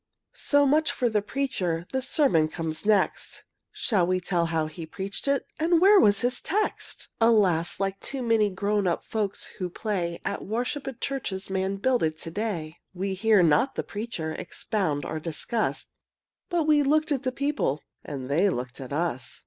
[0.33, 5.27] So much for the preacher: The sermon comes next, Shall we tell how he preached
[5.27, 7.07] it, And where was his text?
[7.21, 7.79] Alas!
[7.79, 12.31] like too many Grown up folks who play At worship in churches Man builded to
[12.31, 15.85] day, We heard not the preacher Expound or discuss;
[16.49, 19.39] But we looked at the people, And they looked at us.